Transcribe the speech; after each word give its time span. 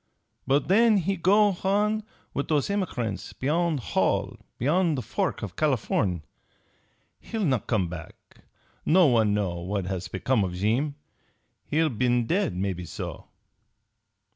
But 0.47 0.67
then 0.67 0.97
he 0.97 1.15
go 1.15 1.51
h'on 1.53 2.01
with 2.33 2.47
those 2.47 2.69
h'emigrant 2.69 3.33
beyon' 3.39 3.77
Hall, 3.77 4.35
beyon' 4.57 4.95
the 4.95 5.03
fork 5.03 5.41
for 5.41 5.49
Californ'. 5.49 6.23
He'll 7.19 7.45
not 7.45 7.67
come 7.67 7.87
back. 7.87 8.15
No 8.83 9.05
one 9.05 9.35
know 9.35 9.59
what 9.59 9.85
has 9.85 10.07
become 10.07 10.43
of 10.43 10.53
Jeem. 10.55 10.95
He'll 11.67 11.89
been 11.89 12.25
dead, 12.25 12.55
maybe 12.55 12.85
so." 12.85 13.27